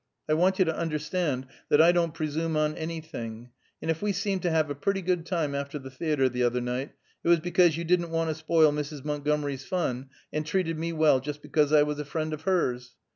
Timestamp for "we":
4.01-4.13